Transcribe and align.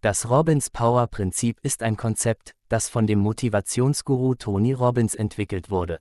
Das 0.00 0.30
Robbins 0.30 0.70
Power 0.70 1.08
Prinzip 1.08 1.58
ist 1.64 1.82
ein 1.82 1.96
Konzept, 1.96 2.54
das 2.68 2.88
von 2.88 3.08
dem 3.08 3.18
Motivationsguru 3.18 4.36
Tony 4.36 4.72
Robbins 4.72 5.16
entwickelt 5.16 5.70
wurde. 5.70 5.98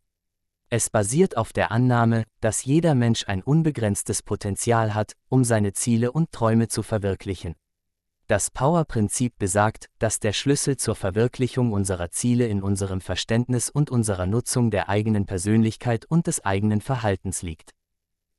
Es 0.69 0.91
basiert 0.91 1.35
auf 1.35 1.51
der 1.51 1.71
Annahme, 1.71 2.25
dass 2.39 2.63
jeder 2.63 2.93
Mensch 2.93 3.27
ein 3.27 3.41
unbegrenztes 3.41 4.21
Potenzial 4.21 4.93
hat, 4.93 5.13
um 5.29 5.43
seine 5.43 5.73
Ziele 5.73 6.11
und 6.11 6.31
Träume 6.31 6.67
zu 6.67 6.83
verwirklichen. 6.83 7.55
Das 8.27 8.51
Power-Prinzip 8.51 9.39
besagt, 9.39 9.89
dass 9.97 10.19
der 10.19 10.33
Schlüssel 10.33 10.77
zur 10.77 10.95
Verwirklichung 10.95 11.71
unserer 11.71 12.11
Ziele 12.11 12.45
in 12.45 12.61
unserem 12.61 13.01
Verständnis 13.01 13.71
und 13.71 13.89
unserer 13.89 14.27
Nutzung 14.27 14.69
der 14.69 14.89
eigenen 14.89 15.25
Persönlichkeit 15.25 16.05
und 16.05 16.27
des 16.27 16.45
eigenen 16.45 16.81
Verhaltens 16.81 17.41
liegt. 17.41 17.73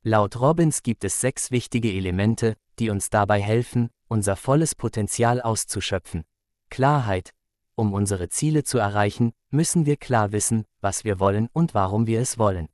Laut 0.03 0.39
Robbins 0.39 0.81
gibt 0.81 1.03
es 1.03 1.19
sechs 1.19 1.51
wichtige 1.51 1.91
Elemente, 1.91 2.55
die 2.79 2.89
uns 2.89 3.09
dabei 3.09 3.41
helfen, 3.41 3.89
unser 4.07 4.37
volles 4.37 4.73
Potenzial 4.73 5.41
auszuschöpfen. 5.41 6.23
Klarheit, 6.69 7.33
um 7.75 7.93
unsere 7.93 8.29
Ziele 8.29 8.63
zu 8.63 8.77
erreichen, 8.77 9.33
müssen 9.49 9.85
wir 9.85 9.97
klar 9.97 10.31
wissen, 10.31 10.65
was 10.79 11.03
wir 11.03 11.19
wollen 11.19 11.49
und 11.51 11.73
warum 11.73 12.07
wir 12.07 12.21
es 12.21 12.37
wollen. 12.37 12.69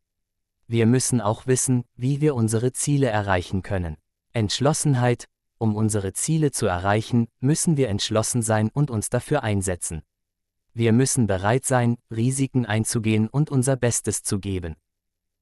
Wir 0.68 0.86
müssen 0.86 1.20
auch 1.20 1.48
wissen, 1.48 1.84
wie 1.96 2.22
wir 2.22 2.36
unsere 2.36 2.74
Ziele 2.74 3.08
erreichen 3.08 3.64
können. 3.64 3.98
Entschlossenheit, 4.34 5.26
um 5.58 5.76
unsere 5.76 6.14
Ziele 6.14 6.52
zu 6.52 6.68
erreichen, 6.68 7.28
müssen 7.40 7.76
wir 7.76 7.90
entschlossen 7.90 8.44
sein 8.44 8.70
und 8.70 8.92
uns 8.92 9.10
dafür 9.10 9.42
einsetzen. 9.42 10.04
Wir 10.74 10.92
müssen 10.92 11.26
bereit 11.26 11.66
sein, 11.66 11.98
Risiken 12.12 12.66
einzugehen 12.66 13.30
und 13.30 13.50
unser 13.50 13.76
Bestes 13.78 14.24
zu 14.24 14.40
geben. 14.40 14.76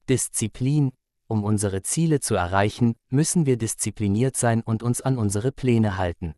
Disziplin, 0.08 0.92
um 1.34 1.42
unsere 1.42 1.82
Ziele 1.82 2.20
zu 2.20 2.36
erreichen, 2.36 2.94
müssen 3.08 3.44
wir 3.44 3.56
diszipliniert 3.56 4.36
sein 4.36 4.62
und 4.62 4.84
uns 4.84 5.00
an 5.00 5.18
unsere 5.18 5.50
Pläne 5.50 5.98
halten. 5.98 6.36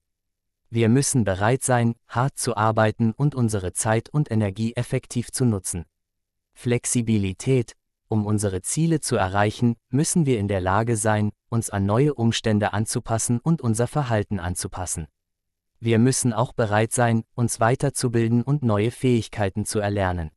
Wir 0.71 0.89
müssen 0.89 1.23
bereit 1.23 1.63
sein, 1.63 1.97
hart 2.09 2.39
zu 2.39 2.57
arbeiten 2.57 3.13
und 3.13 3.35
unsere 3.35 3.75
Zeit 3.75 4.09
und 4.09 4.31
Energie 4.31 4.73
effektiv 4.75 5.31
zu 5.33 5.45
nutzen. 5.45 5.85
Flexibilität, 6.55 7.75
um 8.09 8.25
unsere 8.25 8.63
Ziele 8.63 9.01
zu 9.01 9.17
erreichen, 9.17 9.77
müssen 9.91 10.25
wir 10.25 10.39
in 10.39 10.49
der 10.49 10.63
Lage 10.63 10.97
sein, 10.97 11.31
uns 11.51 11.69
an 11.69 11.85
neue 11.85 12.15
Umstände 12.15 12.73
anzupassen 12.73 13.39
und 13.39 13.61
unser 13.61 13.89
Verhalten 13.89 14.41
anzupassen. 14.41 15.09
Wir 15.79 15.99
müssen 15.99 16.33
auch 16.33 16.55
bereit 16.55 16.95
sein, 16.95 17.23
uns 17.35 17.61
weiterzubilden 17.61 18.43
und 18.43 18.63
neue 18.63 18.91
Fähigkeiten 18.91 19.67
zu 19.67 19.79
erlernen. 19.79 20.31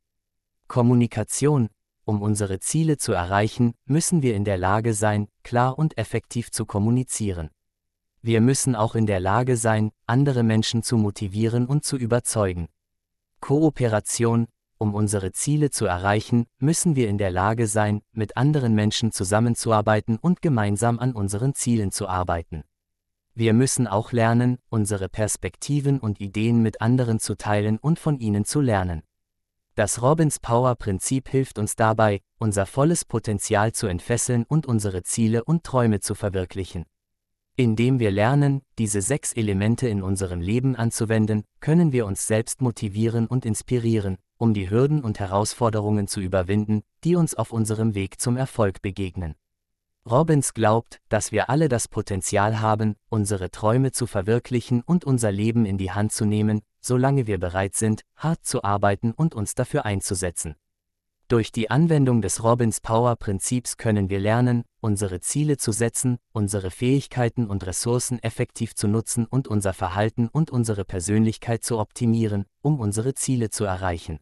Kommunikation, 0.68 1.70
um 2.04 2.22
unsere 2.22 2.60
Ziele 2.60 2.96
zu 2.96 3.12
erreichen, 3.12 3.74
müssen 3.84 4.22
wir 4.22 4.34
in 4.34 4.44
der 4.44 4.58
Lage 4.58 4.94
sein, 4.94 5.28
klar 5.42 5.78
und 5.78 5.98
effektiv 5.98 6.50
zu 6.50 6.66
kommunizieren. 6.66 7.50
Wir 8.22 8.40
müssen 8.40 8.76
auch 8.76 8.94
in 8.94 9.06
der 9.06 9.20
Lage 9.20 9.56
sein, 9.56 9.92
andere 10.06 10.42
Menschen 10.42 10.82
zu 10.82 10.96
motivieren 10.96 11.66
und 11.66 11.84
zu 11.84 11.96
überzeugen. 11.96 12.68
Kooperation, 13.40 14.46
um 14.76 14.94
unsere 14.94 15.32
Ziele 15.32 15.70
zu 15.70 15.86
erreichen, 15.86 16.46
müssen 16.58 16.96
wir 16.96 17.08
in 17.08 17.18
der 17.18 17.30
Lage 17.30 17.66
sein, 17.66 18.02
mit 18.12 18.36
anderen 18.36 18.74
Menschen 18.74 19.12
zusammenzuarbeiten 19.12 20.18
und 20.18 20.42
gemeinsam 20.42 20.98
an 20.98 21.12
unseren 21.12 21.54
Zielen 21.54 21.92
zu 21.92 22.08
arbeiten. 22.08 22.64
Wir 23.34 23.54
müssen 23.54 23.86
auch 23.86 24.12
lernen, 24.12 24.58
unsere 24.68 25.08
Perspektiven 25.08 26.00
und 26.00 26.20
Ideen 26.20 26.62
mit 26.62 26.80
anderen 26.80 27.20
zu 27.20 27.36
teilen 27.36 27.78
und 27.78 27.98
von 27.98 28.18
ihnen 28.18 28.44
zu 28.44 28.60
lernen. 28.60 29.02
Das 29.80 30.02
Robbins 30.02 30.38
Power 30.38 30.74
Prinzip 30.74 31.30
hilft 31.30 31.58
uns 31.58 31.74
dabei, 31.74 32.20
unser 32.38 32.66
volles 32.66 33.06
Potenzial 33.06 33.72
zu 33.72 33.86
entfesseln 33.86 34.44
und 34.46 34.66
unsere 34.66 35.04
Ziele 35.04 35.42
und 35.42 35.64
Träume 35.64 36.00
zu 36.00 36.14
verwirklichen. 36.14 36.84
Indem 37.56 37.98
wir 37.98 38.10
lernen, 38.10 38.60
diese 38.76 39.00
sechs 39.00 39.32
Elemente 39.32 39.88
in 39.88 40.02
unserem 40.02 40.42
Leben 40.42 40.76
anzuwenden, 40.76 41.44
können 41.60 41.92
wir 41.92 42.04
uns 42.04 42.26
selbst 42.26 42.60
motivieren 42.60 43.26
und 43.26 43.46
inspirieren, 43.46 44.18
um 44.36 44.52
die 44.52 44.68
Hürden 44.68 45.02
und 45.02 45.18
Herausforderungen 45.18 46.08
zu 46.08 46.20
überwinden, 46.20 46.82
die 47.02 47.16
uns 47.16 47.34
auf 47.34 47.50
unserem 47.50 47.94
Weg 47.94 48.20
zum 48.20 48.36
Erfolg 48.36 48.82
begegnen. 48.82 49.34
Robbins 50.04 50.52
glaubt, 50.52 50.98
dass 51.08 51.32
wir 51.32 51.48
alle 51.48 51.70
das 51.70 51.88
Potenzial 51.88 52.60
haben, 52.60 52.96
unsere 53.08 53.50
Träume 53.50 53.92
zu 53.92 54.06
verwirklichen 54.06 54.82
und 54.82 55.06
unser 55.06 55.32
Leben 55.32 55.64
in 55.64 55.78
die 55.78 55.90
Hand 55.90 56.12
zu 56.12 56.26
nehmen, 56.26 56.60
solange 56.80 57.26
wir 57.26 57.38
bereit 57.38 57.74
sind, 57.74 58.02
hart 58.16 58.44
zu 58.44 58.64
arbeiten 58.64 59.12
und 59.12 59.34
uns 59.34 59.54
dafür 59.54 59.84
einzusetzen. 59.84 60.56
Durch 61.30 61.52
die 61.52 61.70
Anwendung 61.70 62.22
des 62.22 62.42
Robbins 62.42 62.80
Power 62.80 63.14
Prinzips 63.14 63.76
können 63.76 64.10
wir 64.10 64.18
lernen, 64.18 64.64
unsere 64.80 65.20
Ziele 65.20 65.58
zu 65.58 65.70
setzen, 65.70 66.18
unsere 66.32 66.72
Fähigkeiten 66.72 67.46
und 67.46 67.64
Ressourcen 67.64 68.20
effektiv 68.20 68.74
zu 68.74 68.88
nutzen 68.88 69.26
und 69.26 69.46
unser 69.46 69.72
Verhalten 69.72 70.26
und 70.26 70.50
unsere 70.50 70.84
Persönlichkeit 70.84 71.62
zu 71.62 71.78
optimieren, 71.78 72.46
um 72.62 72.80
unsere 72.80 73.14
Ziele 73.14 73.50
zu 73.50 73.64
erreichen. 73.64 74.18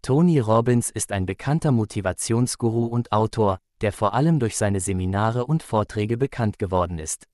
Tony 0.00 0.38
Robbins 0.38 0.88
ist 0.88 1.12
ein 1.12 1.26
bekannter 1.26 1.72
Motivationsguru 1.72 2.86
und 2.86 3.12
Autor, 3.12 3.58
der 3.82 3.92
vor 3.92 4.14
allem 4.14 4.38
durch 4.38 4.56
seine 4.56 4.80
Seminare 4.80 5.44
und 5.44 5.62
Vorträge 5.62 6.16
bekannt 6.16 6.58
geworden 6.58 6.98
ist. 6.98 7.26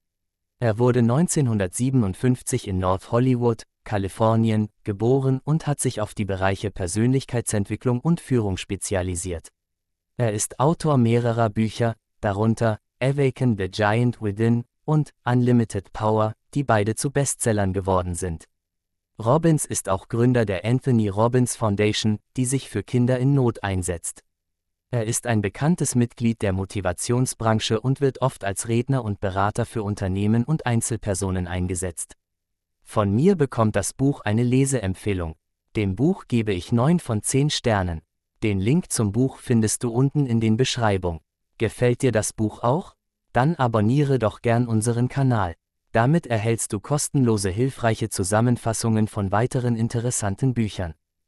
Er 0.59 0.81
wurde 0.81 0.99
1957 0.99 2.67
in 2.67 2.79
North 2.81 3.13
Hollywood, 3.13 3.63
Kalifornien, 3.87 4.69
geboren 4.85 5.41
und 5.43 5.67
hat 5.67 5.81
sich 5.81 6.03
auf 6.03 6.13
die 6.13 6.27
Bereiche 6.27 6.71
Persönlichkeitsentwicklung 6.71 8.01
und 8.01 8.21
Führung 8.21 8.59
spezialisiert. 8.59 9.49
Er 10.19 10.35
ist 10.35 10.61
Autor 10.61 10.99
mehrerer 10.99 11.49
Bücher, 11.49 11.95
darunter 12.21 12.79
Awaken 13.01 13.57
the 13.57 13.69
Giant 13.71 14.21
Within 14.21 14.65
und 14.85 15.13
Unlimited 15.25 15.93
Power, 15.95 16.35
die 16.53 16.65
beide 16.65 16.95
zu 16.95 17.11
Bestsellern 17.11 17.73
geworden 17.73 18.15
sind. 18.15 18.47
Robbins 19.19 19.65
ist 19.65 19.89
auch 19.89 20.09
Gründer 20.09 20.45
der 20.45 20.65
Anthony 20.67 21.09
Robbins 21.09 21.57
Foundation, 21.57 22.19
die 22.37 22.45
sich 22.45 22.69
für 22.69 22.83
Kinder 22.83 23.19
in 23.19 23.35
Not 23.35 23.63
einsetzt. 23.63 24.25
Er 24.91 25.05
ist 25.05 25.27
ein 25.27 25.43
bekanntes 25.43 25.95
Mitglied 25.95 26.43
der 26.43 26.53
Motivationsbranche 26.53 27.81
und 27.81 28.01
wird 28.01 28.21
oft 28.23 28.45
als 28.45 28.69
Redner 28.69 29.05
und 29.05 29.21
Berater 29.21 29.67
für 29.67 29.83
Unternehmen 29.83 30.45
und 30.45 30.67
Einzelpersonen 30.67 31.47
eingesetzt. 31.47 32.17
Von 32.89 33.13
mir 33.13 33.35
bekommt 33.35 33.77
das 33.77 33.93
Buch 33.93 34.21
eine 34.21 34.45
Leseempfehlung. 34.45 35.35
Dem 35.75 35.97
Buch 35.97 36.25
gebe 36.29 36.55
ich 36.55 36.73
9 36.73 37.01
von 37.01 37.21
10 37.21 37.51
Sternen. 37.51 38.01
Den 38.43 38.61
Link 38.61 38.91
zum 38.91 39.13
Buch 39.13 39.39
findest 39.39 39.83
du 39.83 39.91
unten 39.91 40.25
in 40.25 40.41
den 40.41 40.57
Beschreibung. 40.57 41.21
Gefällt 41.59 42.01
dir 42.01 42.13
das 42.13 42.33
Buch 42.33 42.63
auch? 42.63 42.95
Dann 43.33 43.57
abonniere 43.57 44.19
doch 44.19 44.41
gern 44.41 44.67
unseren 44.69 45.09
Kanal. 45.09 45.57
Damit 45.93 46.27
erhältst 46.27 46.73
du 46.73 46.81
kostenlose 46.81 47.51
hilfreiche 47.51 48.09
Zusammenfassungen 48.09 49.09
von 49.09 49.33
weiteren 49.33 49.77
interessanten 49.77 50.55
Büchern. 50.55 50.95